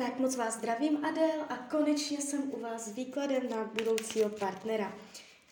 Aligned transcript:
Tak 0.00 0.18
moc 0.18 0.36
vás 0.36 0.54
zdravím, 0.54 1.04
Adel, 1.04 1.44
a 1.48 1.56
konečně 1.56 2.20
jsem 2.20 2.50
u 2.54 2.60
vás 2.60 2.84
s 2.84 2.94
výkladem 2.94 3.50
na 3.50 3.64
budoucího 3.64 4.28
partnera. 4.28 4.98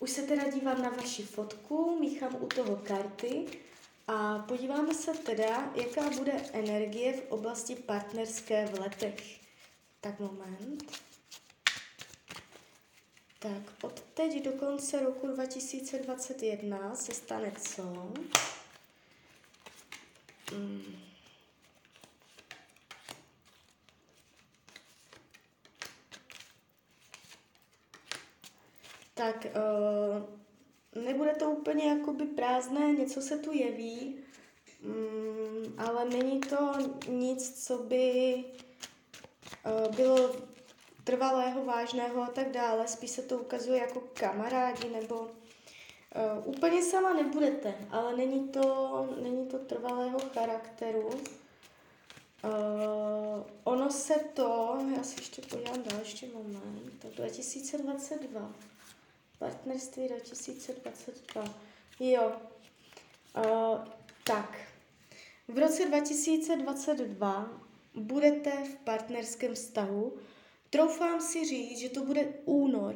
Už 0.01 0.11
se 0.11 0.23
teda 0.23 0.51
dívám 0.51 0.83
na 0.83 0.91
vaši 0.91 1.23
fotku, 1.23 1.99
míchám 2.01 2.37
u 2.41 2.47
toho 2.47 2.77
karty 2.77 3.47
a 4.07 4.39
podíváme 4.39 4.95
se 4.95 5.13
teda, 5.13 5.73
jaká 5.75 6.11
bude 6.11 6.33
energie 6.53 7.13
v 7.13 7.33
oblasti 7.33 7.75
partnerské 7.75 8.67
v 8.67 8.81
letech. 8.81 9.41
Tak 10.01 10.21
moment. 10.21 10.93
Tak 13.39 13.63
od 13.83 14.01
teď 14.01 14.45
do 14.45 14.53
konce 14.53 15.01
roku 15.01 15.27
2021 15.27 16.95
se 16.95 17.15
stane 17.15 17.53
co? 17.61 18.13
Hmm. 20.53 21.08
Tak 29.19 29.47
uh, 29.47 31.03
nebude 31.05 31.35
to 31.35 31.51
úplně 31.51 31.85
jakoby 31.85 32.25
prázdné, 32.25 32.93
něco 32.93 33.21
se 33.21 33.39
tu 33.39 33.53
jeví, 33.53 34.17
um, 34.85 35.75
ale 35.79 36.05
není 36.05 36.41
to 36.41 36.73
nic, 37.09 37.67
co 37.67 37.79
by 37.79 38.35
uh, 39.67 39.95
bylo 39.97 40.37
trvalého, 41.05 41.65
vážného 41.65 42.23
a 42.23 42.27
tak 42.27 42.51
dále. 42.51 42.89
Spíš 42.89 43.11
se 43.11 43.23
to 43.23 43.39
ukazuje 43.39 43.79
jako 43.79 44.03
kamarádi 44.15 44.91
nebo 44.91 45.21
uh, 45.21 45.29
úplně 46.45 46.83
sama 46.83 47.13
nebudete, 47.13 47.75
ale 47.91 48.17
není 48.17 48.49
to, 48.49 49.09
není 49.23 49.47
to 49.47 49.59
trvalého 49.59 50.19
charakteru. 50.19 51.09
Uh, 51.09 51.15
ono 53.65 53.91
se 53.91 54.15
to, 54.35 54.79
já 54.97 55.03
si 55.03 55.21
ještě 55.21 55.43
podívám 55.43 55.83
ještě 55.99 56.27
moment, 56.35 57.03
to 57.03 57.09
2022. 57.09 58.53
Partnerství 59.39 60.09
2022. 60.09 61.55
Jo. 62.01 62.33
Uh, 63.37 63.79
tak. 64.25 64.59
V 65.49 65.59
roce 65.59 65.87
2022 65.87 67.51
budete 67.95 68.51
v 68.51 68.77
partnerském 68.77 69.55
vztahu. 69.55 70.17
Troufám 70.71 71.21
si 71.21 71.45
říct, 71.45 71.79
že 71.79 71.89
to 71.89 72.05
bude 72.05 72.29
únor. 72.45 72.95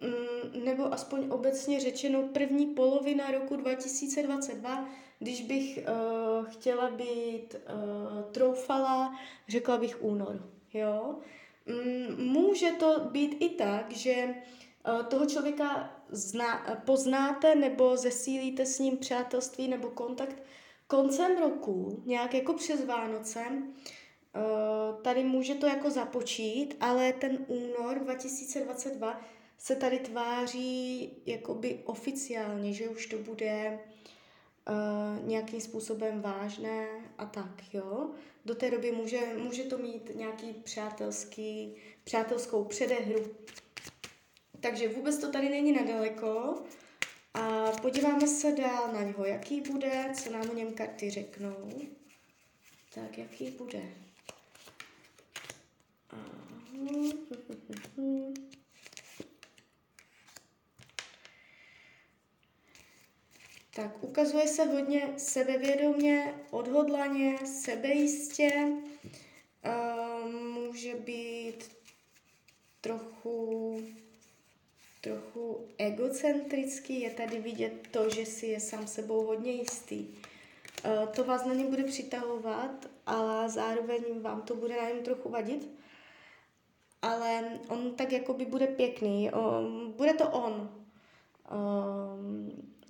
Mm, 0.00 0.64
nebo 0.64 0.94
aspoň 0.94 1.30
obecně 1.30 1.80
řečeno 1.80 2.22
první 2.22 2.66
polovina 2.66 3.30
roku 3.30 3.56
2022, 3.56 4.88
když 5.18 5.42
bych 5.42 5.78
uh, 5.78 6.46
chtěla 6.46 6.90
být 6.90 7.54
uh, 7.54 8.32
troufala, 8.32 9.18
řekla 9.48 9.78
bych 9.78 10.02
únor. 10.02 10.50
Jo? 10.74 11.18
Mm, 11.66 12.24
může 12.24 12.72
to 12.72 13.00
být 13.00 13.36
i 13.40 13.48
tak, 13.48 13.92
že 13.92 14.34
Eh, 14.34 14.73
toho 15.08 15.26
člověka 15.26 15.96
zna, 16.08 16.82
poznáte 16.84 17.54
nebo 17.54 17.96
zesílíte 17.96 18.66
s 18.66 18.78
ním 18.78 18.96
přátelství 18.96 19.68
nebo 19.68 19.90
kontakt 19.90 20.42
koncem 20.86 21.38
roku, 21.38 22.02
nějak 22.06 22.34
jako 22.34 22.52
přes 22.52 22.84
Vánoce, 22.84 23.40
eh, 23.44 24.40
tady 25.02 25.24
může 25.24 25.54
to 25.54 25.66
jako 25.66 25.90
započít, 25.90 26.76
ale 26.80 27.12
ten 27.12 27.38
únor 27.46 27.98
2022 27.98 29.20
se 29.58 29.76
tady 29.76 29.98
tváří 29.98 31.10
jakoby 31.26 31.80
oficiálně, 31.84 32.72
že 32.72 32.88
už 32.88 33.06
to 33.06 33.18
bude 33.18 33.78
uh, 34.68 35.28
nějakým 35.28 35.60
způsobem 35.60 36.20
vážné 36.20 36.88
a 37.18 37.26
tak, 37.26 37.74
jo. 37.74 38.10
Do 38.44 38.54
té 38.54 38.70
doby 38.70 38.92
může, 38.92 39.20
může 39.36 39.62
to 39.62 39.78
mít 39.78 40.10
nějaký 40.14 40.52
přátelský, 40.52 41.76
přátelskou 42.04 42.64
předehru. 42.64 43.24
Takže 44.64 44.88
vůbec 44.88 45.18
to 45.18 45.32
tady 45.32 45.48
není 45.48 45.72
nadaleko. 45.72 46.62
A 47.34 47.70
podíváme 47.82 48.26
se 48.26 48.52
dál 48.52 48.92
na 48.92 49.02
něho, 49.02 49.24
jaký 49.24 49.60
bude, 49.60 50.12
co 50.14 50.32
nám 50.32 50.50
o 50.50 50.54
něm 50.54 50.74
karty 50.74 51.10
řeknou. 51.10 51.82
Tak, 52.94 53.18
jaký 53.18 53.50
bude? 53.50 53.82
Tak, 63.74 64.04
ukazuje 64.04 64.48
se 64.48 64.64
hodně 64.64 65.14
sebevědomě, 65.16 66.34
odhodlaně, 66.50 67.38
sebejistě. 67.46 68.66
Uh, 69.66 70.30
může 70.32 70.94
být 70.94 71.76
trochu 72.80 73.63
egocentrický, 75.86 77.00
je 77.00 77.10
tady 77.10 77.38
vidět 77.38 77.72
to, 77.90 78.10
že 78.10 78.26
si 78.26 78.46
je 78.46 78.60
sám 78.60 78.86
sebou 78.86 79.26
hodně 79.26 79.52
jistý. 79.52 80.06
E, 80.84 81.06
to 81.06 81.24
vás 81.24 81.44
na 81.44 81.54
něm 81.54 81.70
bude 81.70 81.84
přitahovat, 81.84 82.86
ale 83.06 83.48
zároveň 83.48 84.02
vám 84.20 84.42
to 84.42 84.54
bude 84.54 84.76
na 84.76 84.88
něm 84.88 85.02
trochu 85.02 85.28
vadit. 85.28 85.70
Ale 87.02 87.58
on 87.68 87.94
tak 87.94 88.12
jako 88.12 88.34
by 88.34 88.44
bude 88.44 88.66
pěkný. 88.66 89.30
Bude 89.96 90.14
to 90.14 90.28
on. 90.28 90.70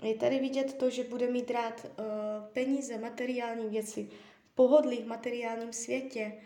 Je 0.02 0.14
tady 0.14 0.38
vidět 0.38 0.74
to, 0.74 0.90
že 0.90 1.04
bude 1.04 1.30
mít 1.30 1.50
rád 1.50 1.84
e, 1.84 1.90
peníze, 2.52 2.98
materiální 2.98 3.68
věci, 3.68 4.10
pohodlí 4.54 5.02
v 5.02 5.06
materiálním 5.06 5.72
světě. 5.72 6.20
E, 6.20 6.42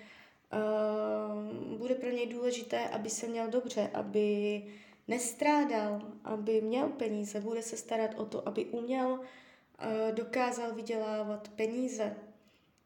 bude 1.77 1.95
pro 1.95 2.11
něj 2.11 2.27
důležité, 2.27 2.89
aby 2.89 3.11
se 3.11 3.27
měl 3.27 3.49
dobře, 3.49 3.91
aby 3.95 4.63
nestrádal, 5.09 6.13
aby 6.25 6.61
měl 6.61 6.89
peníze, 6.89 7.41
bude 7.41 7.63
se 7.63 7.77
starat 7.77 8.11
o 8.17 8.27
to, 8.27 8.49
aby 8.49 8.65
uměl, 8.65 9.21
eh, 9.79 10.13
dokázal 10.13 10.75
vydělávat 10.75 11.49
peníze. 11.49 12.17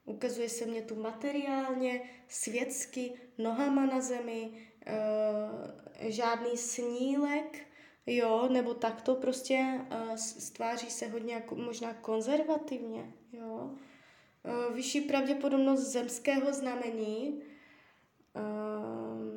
Ukazuje 0.05 0.49
se 0.49 0.67
mě 0.67 0.83
tu 0.83 0.95
materiálně, 0.95 2.03
světsky, 2.29 3.13
nohama 3.39 3.87
na 3.87 4.01
zemi, 4.01 4.51
eh, 4.87 6.11
žádný 6.11 6.57
snílek, 6.57 7.59
jo, 8.07 8.49
nebo 8.49 8.75
takto 8.75 9.15
prostě 9.15 9.81
eh, 9.91 10.19
stváří 10.19 10.91
se 10.91 11.09
hodně 11.09 11.35
jako 11.35 11.55
možná 11.55 11.95
konzervativně, 11.95 13.13
jo. 13.33 13.71
Vyšší 14.75 15.01
pravděpodobnost 15.01 15.81
zemského 15.81 16.53
znamení 16.53 17.43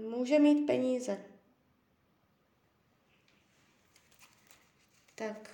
může 0.10 0.40
mít 0.40 0.66
peníze. 0.66 1.18
Tak. 5.16 5.50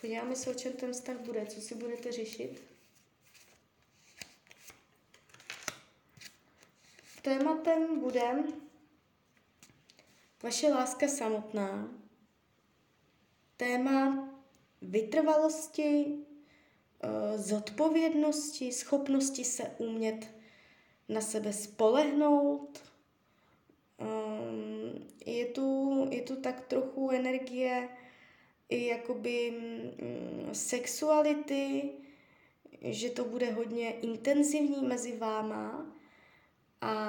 Podíváme 0.00 0.36
se, 0.36 0.50
o 0.50 0.54
čem 0.54 0.72
ten 0.72 0.92
vztah 0.92 1.16
bude, 1.16 1.46
co 1.46 1.60
si 1.60 1.74
budete 1.74 2.12
řešit. 2.12 2.62
Tématem 7.22 8.00
bude 8.00 8.44
vaše 10.42 10.68
láska 10.68 11.08
samotná, 11.08 11.94
téma 13.56 14.28
vytrvalosti, 14.82 16.18
eh, 17.02 17.38
zodpovědnosti, 17.38 18.72
schopnosti 18.72 19.44
se 19.44 19.62
umět 19.78 20.34
na 21.08 21.20
sebe 21.20 21.52
spolehnout, 21.52 22.87
je, 25.28 25.46
tu, 25.46 26.08
je 26.10 26.22
tu 26.22 26.36
tak 26.36 26.60
trochu 26.60 27.10
energie 27.10 27.88
i 28.68 28.86
jakoby 28.86 29.52
um, 29.52 30.54
sexuality, 30.54 31.90
že 32.82 33.10
to 33.10 33.24
bude 33.24 33.50
hodně 33.50 33.92
intenzivní 33.92 34.86
mezi 34.86 35.16
váma 35.16 35.86
a 36.80 37.04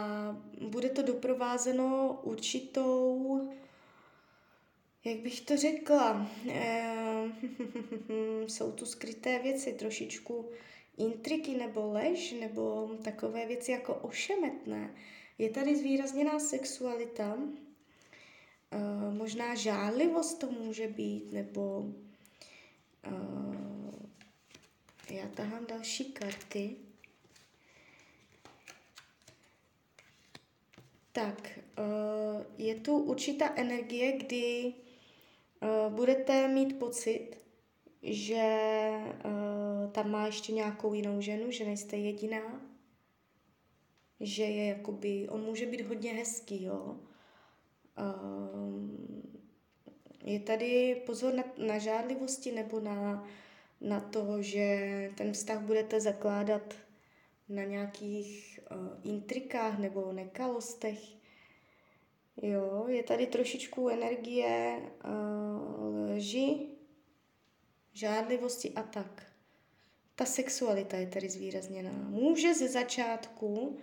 bude 0.61 0.89
to 0.89 1.01
doprovázeno 1.01 2.19
určitou, 2.23 3.49
jak 5.05 5.17
bych 5.17 5.41
to 5.41 5.57
řekla, 5.57 6.27
ehm, 6.49 7.33
jsou 8.47 8.71
tu 8.71 8.85
skryté 8.85 9.39
věci, 9.39 9.73
trošičku 9.73 10.49
intriky 10.97 11.57
nebo 11.57 11.91
lež, 11.91 12.31
nebo 12.31 12.91
takové 13.03 13.45
věci 13.45 13.71
jako 13.71 13.93
ošemetné. 13.93 14.95
Je 15.37 15.49
tady 15.49 15.75
zvýrazněná 15.75 16.39
sexualita, 16.39 17.37
uh, 18.73 19.13
možná 19.13 19.55
žádlivost 19.55 20.39
to 20.39 20.51
může 20.51 20.87
být, 20.87 21.33
nebo 21.33 21.79
uh, 23.07 23.93
já 25.11 25.27
tahám 25.27 25.65
další 25.65 26.11
karty. 26.11 26.75
Tak, 31.11 31.59
uh, 31.79 32.45
je 32.57 32.75
tu 32.75 32.97
určitá 32.97 33.53
energie, 33.55 34.17
kdy 34.17 34.73
uh, 35.61 35.93
budete 35.93 36.47
mít 36.47 36.79
pocit, 36.79 37.29
že 38.03 38.59
uh, 39.25 39.91
tam 39.91 40.11
má 40.11 40.25
ještě 40.25 40.51
nějakou 40.51 40.93
jinou 40.93 41.21
ženu, 41.21 41.51
že 41.51 41.65
nejste 41.65 41.97
jediná 41.97 42.69
že 44.19 44.43
je 44.43 44.65
jakoby, 44.65 45.29
on 45.29 45.41
může 45.41 45.65
být 45.65 45.81
hodně 45.81 46.13
hezký, 46.13 46.63
jo. 46.63 46.99
Um, 47.99 49.09
je 50.23 50.39
tady 50.39 51.01
pozor 51.05 51.33
na, 51.33 51.43
na 51.67 51.77
žádlivosti 51.77 52.51
nebo 52.51 52.79
na, 52.79 53.27
na 53.81 53.99
to, 53.99 54.41
že 54.41 55.11
ten 55.17 55.33
vztah 55.33 55.61
budete 55.61 56.01
zakládat 56.01 56.73
na 57.49 57.63
nějakých 57.63 58.59
uh, 58.71 59.11
intrikách 59.13 59.79
nebo 59.79 60.11
nekalostech. 60.11 60.99
Jo, 62.41 62.85
je 62.87 63.03
tady 63.03 63.27
trošičku 63.27 63.89
energie 63.89 64.81
uh, 65.05 66.09
lži, 66.15 66.67
žádlivosti 67.93 68.71
a 68.71 68.83
tak. 68.83 69.25
Ta 70.15 70.25
sexualita 70.25 70.97
je 70.97 71.07
tady 71.07 71.29
zvýrazněná. 71.29 71.91
Může 71.93 72.53
ze 72.53 72.67
začátku 72.67 73.47
uh, 73.57 73.77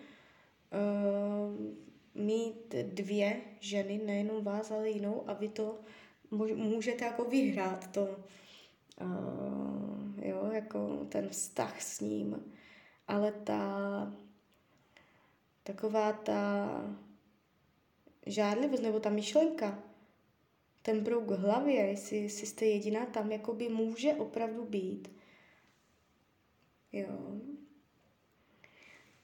mít 2.17 2.75
dvě 2.75 3.41
ženy, 3.61 3.99
nejenom 3.99 4.45
vás, 4.45 4.71
ale 4.71 4.91
jinou, 4.91 5.23
a 5.27 5.33
vy 5.33 5.49
to 5.49 5.79
můžete 6.55 7.05
jako 7.05 7.25
vyhrát 7.25 7.93
to, 7.93 8.17
uh, 9.01 10.25
jo, 10.25 10.51
jako 10.53 11.07
ten 11.09 11.29
vztah 11.29 11.83
s 11.83 12.01
ním. 12.01 12.53
Ale 13.09 13.33
ta, 13.33 14.13
taková 15.63 16.13
ta 16.13 16.71
žádlivost 18.27 18.83
nebo 18.83 19.01
ta 19.01 19.11
myšlenka, 19.11 19.83
ten 20.83 21.01
brouk 21.01 21.31
hlavě, 21.31 21.87
jestli, 21.87 22.17
jestli 22.17 22.47
jste 22.47 22.65
jediná 22.65 23.07
tam, 23.07 23.33
jakoby 23.33 23.69
může 23.69 24.15
opravdu 24.15 24.65
být. 24.65 25.17
Jo. 26.93 27.09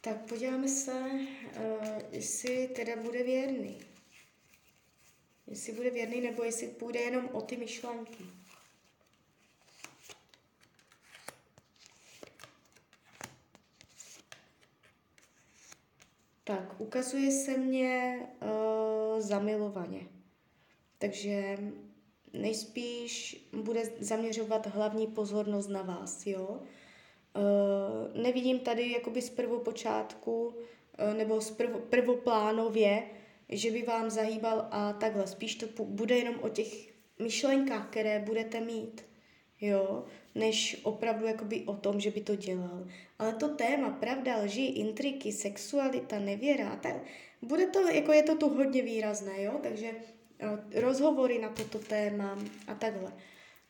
Tak 0.05 0.29
podíváme 0.29 0.69
se, 0.69 0.93
uh, 0.93 2.03
jestli 2.11 2.69
teda 2.69 2.97
bude 2.97 3.23
věrný. 3.23 3.79
Jestli 5.47 5.73
bude 5.73 5.91
věrný, 5.91 6.21
nebo 6.21 6.45
jestli 6.45 6.67
půjde 6.67 7.01
jenom 7.01 7.29
o 7.33 7.41
ty 7.41 7.57
myšlenky. 7.57 8.25
Tak, 16.45 16.81
ukazuje 16.81 17.31
se 17.31 17.57
mě 17.57 18.21
uh, 18.41 19.21
zamilovaně. 19.21 20.09
Takže 20.99 21.59
nejspíš 22.33 23.47
bude 23.63 23.85
zaměřovat 24.01 24.67
hlavní 24.67 25.07
pozornost 25.07 25.69
na 25.69 25.83
vás, 25.83 26.27
jo. 26.27 26.63
Uh, 27.35 28.23
nevidím 28.23 28.59
tady 28.59 28.93
jakoby 28.93 29.23
z 29.23 29.31
prvopočátku 29.31 30.47
uh, 30.47 31.17
nebo 31.17 31.41
z 31.41 31.51
prvo, 31.51 31.79
prvoplánově, 31.79 33.03
že 33.49 33.71
by 33.71 33.83
vám 33.83 34.11
zahýbal 34.11 34.69
a 34.71 34.93
takhle. 34.93 35.27
Spíš 35.27 35.55
to 35.55 35.85
bude 35.85 36.17
jenom 36.17 36.35
o 36.41 36.49
těch 36.49 36.93
myšlenkách, 37.19 37.89
které 37.91 38.19
budete 38.19 38.61
mít, 38.61 39.05
jo, 39.61 40.05
než 40.35 40.81
opravdu 40.83 41.27
jakoby 41.27 41.63
o 41.67 41.77
tom, 41.77 42.01
že 42.01 42.11
by 42.11 42.21
to 42.21 42.37
dělal. 42.37 42.87
Ale 43.19 43.35
to 43.35 43.49
téma, 43.49 43.91
pravda, 43.91 44.43
lži, 44.43 44.65
intriky, 44.65 45.33
sexualita, 45.33 46.19
nevěra, 46.19 46.77
tak 46.77 46.97
bude 47.43 47.67
to, 47.67 47.89
jako 47.89 48.13
je 48.13 48.23
to 48.23 48.37
tu 48.37 48.49
hodně 48.49 48.83
výrazné, 48.83 49.43
jo, 49.43 49.61
takže 49.63 49.91
eh, 50.39 50.81
rozhovory 50.81 51.39
na 51.39 51.49
toto 51.49 51.79
téma 51.79 52.39
a 52.67 52.75
takhle. 52.75 53.13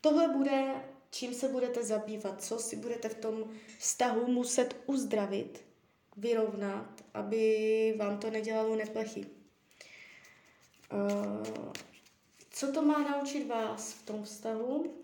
Tohle 0.00 0.28
bude, 0.28 0.74
čím 1.12 1.34
se 1.34 1.48
budete 1.48 1.84
zabývat, 1.84 2.42
co 2.42 2.58
si 2.58 2.76
budete 2.76 3.08
v 3.08 3.14
tom 3.14 3.50
vztahu 3.78 4.26
muset 4.26 4.76
uzdravit, 4.86 5.64
vyrovnat, 6.16 7.04
aby 7.14 7.94
vám 7.98 8.18
to 8.18 8.30
nedělalo 8.30 8.76
neplechy. 8.76 9.26
Uh, 10.92 11.72
co 12.50 12.72
to 12.72 12.82
má 12.82 12.98
naučit 12.98 13.46
vás 13.46 13.92
v 13.92 14.02
tom 14.02 14.24
vztahu? 14.24 14.98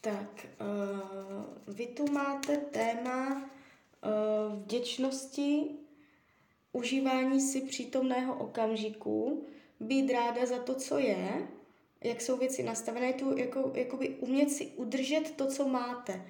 Tak, 0.00 0.46
uh, 0.60 1.74
vy 1.74 1.86
tu 1.86 2.12
máte 2.12 2.56
téma 2.56 3.42
uh, 3.42 4.62
vděčnosti, 4.62 5.78
užívání 6.72 7.40
si 7.40 7.60
přítomného 7.60 8.38
okamžiku, 8.38 9.44
být 9.80 10.12
ráda 10.12 10.46
za 10.46 10.58
to, 10.58 10.74
co 10.74 10.98
je, 10.98 11.48
jak 12.04 12.20
jsou 12.20 12.36
věci 12.36 12.62
nastavené, 12.62 13.12
tu 13.12 13.36
jako, 13.38 13.72
jakoby 13.74 14.08
umět 14.08 14.50
si 14.50 14.66
udržet 14.66 15.36
to, 15.36 15.46
co 15.46 15.68
máte. 15.68 16.26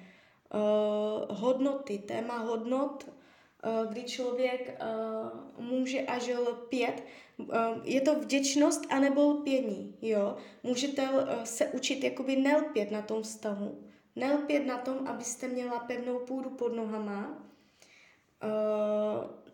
Uh, 0.53 1.37
hodnoty, 1.37 1.97
téma 1.97 2.37
hodnot, 2.37 3.07
uh, 3.07 3.91
kdy 3.91 4.03
člověk 4.03 4.81
uh, 4.81 5.65
může 5.65 6.01
až 6.01 6.27
lpět. 6.49 7.03
Uh, 7.37 7.47
je 7.83 8.01
to 8.01 8.15
vděčnost 8.15 8.81
anebo 8.89 9.29
lpění, 9.29 9.97
jo. 10.01 10.37
Můžete 10.63 11.09
uh, 11.09 11.43
se 11.43 11.67
učit 11.67 12.03
jakoby 12.03 12.35
nelpět 12.35 12.91
na 12.91 13.01
tom 13.01 13.23
vztahu. 13.23 13.83
Nelpět 14.15 14.65
na 14.65 14.77
tom, 14.77 15.07
abyste 15.07 15.47
měla 15.47 15.79
pevnou 15.79 16.19
půdu 16.19 16.49
pod 16.49 16.75
nohama. 16.75 17.43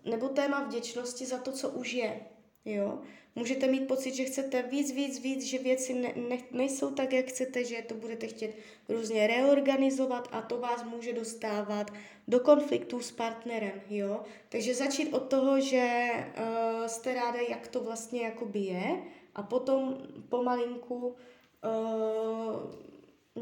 Nebo 0.06 0.30
téma 0.30 0.64
vděčnosti 0.64 1.26
za 1.26 1.38
to, 1.38 1.52
co 1.52 1.70
už 1.70 1.94
je, 1.94 2.20
jo. 2.66 3.00
Můžete 3.36 3.68
mít 3.68 3.88
pocit, 3.88 4.16
že 4.16 4.24
chcete 4.24 4.62
víc, 4.62 4.92
víc, 4.92 5.20
víc, 5.20 5.44
že 5.44 5.58
věci 5.58 5.94
ne, 5.94 6.14
ne, 6.30 6.38
nejsou 6.52 6.92
tak, 6.92 7.14
jak 7.14 7.26
chcete, 7.26 7.64
že 7.64 7.82
to 7.82 7.96
budete 7.96 8.28
chtět 8.28 8.56
různě 8.90 9.28
reorganizovat 9.28 10.28
a 10.32 10.42
to 10.42 10.58
vás 10.58 10.84
může 10.84 11.14
dostávat 11.14 11.92
do 12.28 12.40
konfliktů 12.40 13.02
s 13.02 13.12
partnerem, 13.12 13.82
jo. 13.90 14.24
Takže 14.50 14.76
začít 14.76 15.14
od 15.14 15.30
toho, 15.30 15.60
že 15.60 16.10
uh, 16.12 16.86
jste 16.88 17.14
ráda, 17.14 17.40
jak 17.50 17.68
to 17.68 17.84
vlastně 17.84 18.22
jakoby 18.22 18.60
je 18.60 19.04
a 19.36 19.44
potom 19.44 19.98
pomalinku 20.30 21.08
uh, 21.08 21.20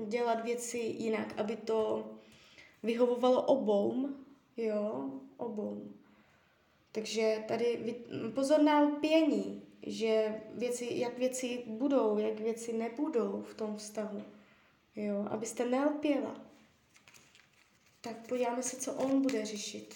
dělat 0.07 0.43
věci 0.43 0.77
jinak, 0.77 1.33
aby 1.37 1.55
to 1.55 2.09
vyhovovalo 2.83 3.41
obou, 3.41 4.09
jo, 4.57 5.11
obou. 5.37 5.93
Takže 6.91 7.43
tady 7.47 7.95
pozor 8.35 8.61
na 8.61 8.79
lpění, 8.79 9.67
že 9.81 10.41
věci, 10.53 10.87
jak 10.91 11.17
věci 11.17 11.63
budou, 11.67 12.17
jak 12.17 12.39
věci 12.39 12.73
nebudou 12.73 13.41
v 13.41 13.53
tom 13.53 13.77
vztahu. 13.77 14.23
Jo, 14.95 15.27
abyste 15.29 15.65
nelpěla. 15.65 16.41
Tak 18.01 18.27
podíváme 18.27 18.63
se, 18.63 18.77
co 18.77 18.93
on 18.93 19.21
bude 19.21 19.45
řešit. 19.45 19.95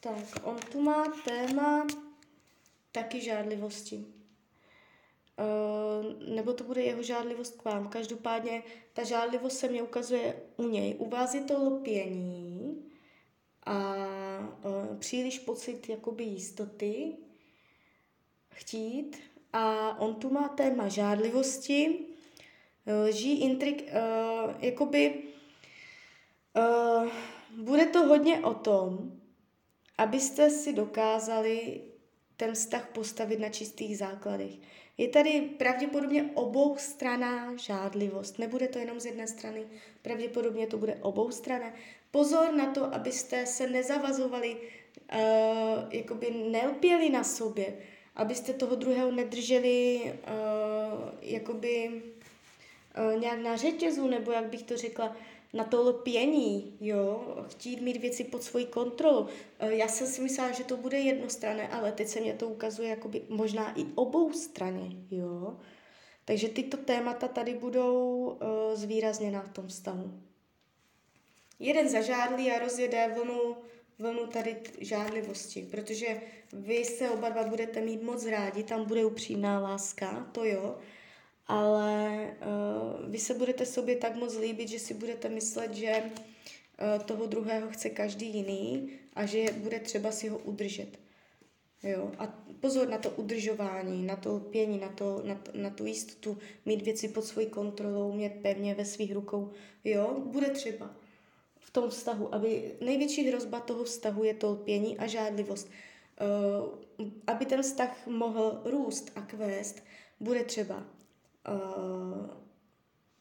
Tak, 0.00 0.24
on 0.42 0.58
tu 0.58 0.80
má 0.80 1.04
téma 1.24 1.86
taky 2.92 3.20
žádlivosti. 3.20 4.06
Uh, 5.38 6.34
nebo 6.34 6.52
to 6.52 6.64
bude 6.64 6.82
jeho 6.82 7.02
žádlivost 7.02 7.56
k 7.56 7.64
vám. 7.64 7.88
Každopádně 7.88 8.62
ta 8.92 9.04
žádlivost 9.04 9.58
se 9.58 9.68
mě 9.68 9.82
ukazuje 9.82 10.42
u 10.56 10.68
něj. 10.68 10.94
U 10.98 11.08
vás 11.08 11.34
je 11.34 11.40
to 11.40 11.64
lpění 11.64 12.84
a 13.66 13.96
uh, 14.64 14.96
příliš 14.98 15.38
pocit 15.38 15.88
jakoby 15.88 16.24
jistoty 16.24 17.16
chtít 18.50 19.16
a 19.52 19.96
on 20.00 20.14
tu 20.14 20.30
má 20.30 20.48
téma 20.48 20.88
žádlivosti, 20.88 21.98
lží, 22.86 23.40
intrik, 23.40 23.92
jakoby 24.60 25.22
bude 27.56 27.86
to 27.86 27.98
hodně 27.98 28.40
o 28.40 28.54
tom, 28.54 29.12
abyste 29.98 30.50
si 30.50 30.72
dokázali 30.72 31.80
ten 32.36 32.54
vztah 32.54 32.88
postavit 32.88 33.40
na 33.40 33.48
čistých 33.48 33.98
základech. 33.98 34.52
Je 34.98 35.08
tady 35.08 35.40
pravděpodobně 35.40 36.30
obou 36.34 36.76
straná 36.78 37.56
žádlivost. 37.56 38.38
Nebude 38.38 38.68
to 38.68 38.78
jenom 38.78 39.00
z 39.00 39.06
jedné 39.06 39.26
strany, 39.26 39.64
pravděpodobně 40.02 40.66
to 40.66 40.78
bude 40.78 40.94
obou 40.94 41.30
strana. 41.30 41.72
Pozor 42.10 42.54
na 42.54 42.72
to, 42.72 42.94
abyste 42.94 43.46
se 43.46 43.70
nezavazovali, 43.70 44.56
uh, 44.56 45.18
jakoby 45.90 46.30
nelpěli 46.30 47.10
na 47.10 47.24
sobě, 47.24 47.76
abyste 48.16 48.52
toho 48.52 48.76
druhého 48.76 49.10
nedrželi 49.10 50.02
uh, 50.04 51.10
jakoby 51.20 51.88
uh, 51.88 53.20
nějak 53.20 53.38
na 53.38 53.56
řetězu, 53.56 54.08
nebo 54.08 54.32
jak 54.32 54.46
bych 54.46 54.62
to 54.62 54.76
řekla, 54.76 55.16
na 55.56 55.64
to 55.64 55.82
lpění, 55.82 56.76
jo, 56.80 57.36
chtít 57.48 57.80
mít 57.80 57.96
věci 57.96 58.24
pod 58.24 58.42
svojí 58.42 58.66
kontrolu. 58.66 59.26
Eh, 59.58 59.74
já 59.74 59.88
jsem 59.88 60.06
si 60.06 60.20
myslela, 60.22 60.52
že 60.52 60.64
to 60.64 60.76
bude 60.76 60.98
jednostranné, 60.98 61.68
ale 61.68 61.92
teď 61.92 62.08
se 62.08 62.20
mě 62.20 62.34
to 62.34 62.48
ukazuje 62.48 62.88
jakoby 62.88 63.22
možná 63.28 63.80
i 63.80 63.84
obou 63.94 64.32
straně, 64.32 64.96
jo. 65.10 65.56
Takže 66.24 66.48
tyto 66.48 66.76
témata 66.76 67.28
tady 67.28 67.54
budou 67.54 68.24
uh, 68.26 68.38
zvýrazněna 68.74 69.42
v 69.42 69.48
tom 69.48 69.66
vztahu. 69.66 70.20
Jeden 71.58 71.88
zažádlí 71.88 72.50
a 72.50 72.58
rozjede 72.58 73.12
vlnu 73.14 73.56
vlnu 73.98 74.26
tady 74.26 74.56
žádlivosti, 74.80 75.68
protože 75.70 76.20
vy 76.52 76.84
se 76.84 77.10
oba 77.10 77.28
dva 77.28 77.44
budete 77.44 77.80
mít 77.80 78.02
moc 78.02 78.26
rádi, 78.26 78.62
tam 78.62 78.84
bude 78.84 79.04
upřímná 79.04 79.60
láska, 79.60 80.28
to 80.32 80.44
jo, 80.44 80.78
ale 81.46 82.26
uh, 82.40 82.46
vy 83.16 83.20
se 83.20 83.34
budete 83.34 83.66
sobě 83.66 83.96
tak 83.96 84.16
moc 84.16 84.36
líbit, 84.36 84.68
že 84.68 84.78
si 84.78 84.94
budete 84.94 85.28
myslet, 85.28 85.74
že 85.74 86.02
uh, 86.02 87.04
toho 87.04 87.26
druhého 87.26 87.70
chce 87.70 87.90
každý 87.90 88.34
jiný 88.34 88.90
a 89.14 89.26
že 89.26 89.46
bude 89.56 89.80
třeba 89.80 90.12
si 90.12 90.28
ho 90.28 90.38
udržet. 90.38 90.88
Jo? 91.82 92.12
A 92.18 92.26
pozor 92.60 92.88
na 92.88 92.98
to 92.98 93.10
udržování, 93.10 94.06
na 94.06 94.16
to 94.16 94.40
pění, 94.40 94.78
na, 94.78 94.88
to, 94.88 95.22
na, 95.24 95.40
na 95.54 95.70
tu 95.70 95.86
jistotu, 95.86 96.38
mít 96.66 96.82
věci 96.82 97.08
pod 97.08 97.24
svojí 97.24 97.46
kontrolou, 97.46 98.12
mít 98.12 98.32
pevně 98.42 98.74
ve 98.74 98.84
svých 98.84 99.14
rukou. 99.14 99.50
Jo, 99.84 100.20
bude 100.24 100.50
třeba 100.50 100.90
v 101.58 101.70
tom 101.70 101.90
vztahu, 101.90 102.34
aby 102.34 102.72
největší 102.80 103.28
hrozba 103.28 103.60
toho 103.60 103.84
vztahu 103.84 104.24
je 104.24 104.34
to 104.34 104.50
lpění 104.50 104.98
a 104.98 105.06
žádlivost. 105.06 105.68
Uh, 105.68 107.08
aby 107.26 107.46
ten 107.46 107.62
vztah 107.62 108.06
mohl 108.06 108.60
růst 108.64 109.12
a 109.14 109.20
kvést, 109.20 109.82
bude 110.20 110.44
třeba 110.44 110.76
uh, 110.76 112.45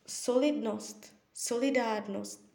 solidnost, 0.08 1.14
solidárnost, 1.34 2.46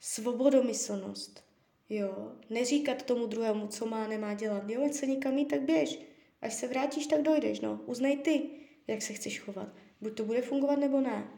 svobodomyslnost, 0.00 1.48
Jo, 1.90 2.32
neříkat 2.50 3.02
tomu 3.02 3.26
druhému, 3.26 3.66
co 3.66 3.86
má, 3.86 4.06
nemá 4.06 4.34
dělat. 4.34 4.70
Jo, 4.70 4.84
ať 4.84 4.92
se 4.92 5.06
nikam 5.06 5.38
jít, 5.38 5.46
tak 5.46 5.62
běž. 5.62 5.98
Až 6.42 6.54
se 6.54 6.68
vrátíš, 6.68 7.06
tak 7.06 7.22
dojdeš, 7.22 7.60
no. 7.60 7.80
Uznej 7.86 8.16
ty, 8.16 8.42
jak 8.86 9.02
se 9.02 9.12
chceš 9.12 9.40
chovat. 9.40 9.68
Buď 10.00 10.16
to 10.16 10.24
bude 10.24 10.42
fungovat, 10.42 10.78
nebo 10.78 11.00
ne. 11.00 11.28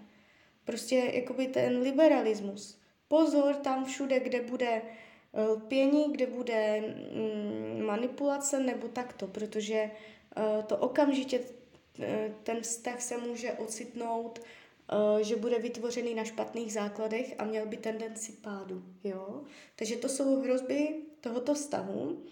Prostě 0.65 1.11
jakoby 1.15 1.47
ten 1.47 1.79
liberalismus. 1.79 2.81
Pozor 3.09 3.55
tam 3.55 3.85
všude, 3.85 4.21
kde 4.21 4.43
bude 4.43 4.83
lpění, 5.53 6.05
eh, 6.07 6.13
kde 6.13 6.27
bude 6.27 6.81
mm, 6.81 7.83
manipulace 7.87 8.61
nebo 8.61 8.89
takto, 8.89 9.27
protože 9.27 9.91
uh, 10.37 10.65
to 10.65 10.77
okamžitě 10.77 11.41
uh, 11.41 12.05
ten 12.43 12.61
vztah 12.61 13.01
se 13.01 13.19
může 13.19 13.53
ocitnout 13.53 14.39
Eh, 14.39 14.60
že 15.21 15.37
bude 15.37 15.59
vytvořený 15.59 16.15
na 16.15 16.25
špatných 16.25 16.73
základech 16.73 17.35
a 17.39 17.45
měl 17.45 17.67
by 17.67 17.77
tendenci 17.77 18.33
pádu. 18.33 18.83
Jo? 19.05 19.43
Takže 19.77 19.97
to 19.97 20.09
jsou 20.09 20.41
hrozby 20.41 20.95
tohoto 21.21 21.55
stavu, 21.55 22.25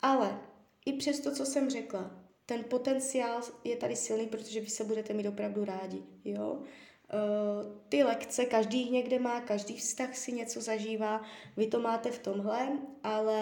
ale 0.00 0.40
i 0.86 0.92
přes 0.92 1.20
to, 1.20 1.32
co 1.32 1.46
jsem 1.46 1.70
řekla, 1.70 2.10
ten 2.46 2.64
potenciál 2.64 3.42
je 3.64 3.76
tady 3.76 3.96
silný, 3.96 4.26
protože 4.26 4.60
vy 4.60 4.66
se 4.66 4.84
budete 4.84 5.12
mít 5.14 5.28
opravdu 5.28 5.64
rádi. 5.64 6.02
Jo? 6.24 6.52
Uh, 6.52 7.72
ty 7.88 8.04
lekce, 8.04 8.44
každý 8.44 8.90
někde 8.90 9.18
má, 9.18 9.40
každý 9.40 9.76
vztah 9.76 10.16
si 10.16 10.32
něco 10.32 10.60
zažívá, 10.60 11.22
vy 11.56 11.66
to 11.66 11.80
máte 11.80 12.10
v 12.10 12.18
tomhle, 12.18 12.78
ale 13.02 13.40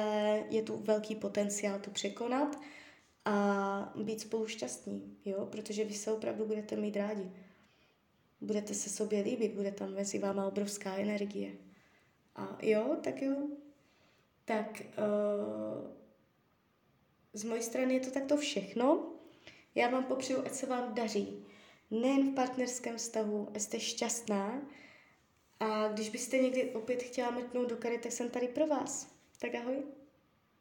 je 0.51 0.63
tu 0.63 0.77
velký 0.77 1.15
potenciál 1.15 1.79
to 1.79 1.91
překonat 1.91 2.57
a 3.25 3.93
být 3.97 4.21
spolu 4.21 4.47
šťastní, 4.47 5.17
jo? 5.25 5.47
protože 5.47 5.85
vy 5.85 5.95
se 5.95 6.13
opravdu 6.13 6.45
budete 6.45 6.77
mít 6.77 6.97
rádi 6.97 7.31
budete 8.41 8.75
se 8.75 8.91
sobě 8.91 9.23
líbit, 9.23 9.53
bude 9.53 9.73
tam 9.73 9.95
mezi 9.95 10.19
váma 10.19 10.47
obrovská 10.47 10.97
energie. 10.97 11.53
A 12.37 12.59
jo, 12.63 12.97
tak 13.05 13.23
jo. 13.23 13.37
Tak 14.45 14.83
uh, 14.99 15.91
z 17.33 17.45
mojej 17.45 17.63
strany 17.63 17.95
je 17.95 18.01
to 18.01 18.11
takto 18.11 18.37
všechno. 18.37 19.13
Já 19.75 19.91
vám 19.91 20.05
popřeju, 20.05 20.47
ať 20.47 20.53
se 20.53 20.67
vám 20.67 20.95
daří. 20.95 21.45
Nejen 21.91 22.31
v 22.31 22.35
partnerském 22.35 22.97
vztahu, 22.97 23.49
jste 23.59 23.81
šťastná. 23.81 24.63
A 25.61 25.89
když 25.89 26.09
byste 26.09 26.39
někdy 26.39 26.71
opět 26.71 27.03
chtěla 27.03 27.31
mrknout 27.31 27.69
do 27.69 27.77
kary, 27.77 27.99
tak 27.99 28.13
jsem 28.13 28.31
tady 28.31 28.49
pro 28.49 28.67
vás. 28.67 29.15
Tak 29.39 29.55
ahoj. 29.55 29.83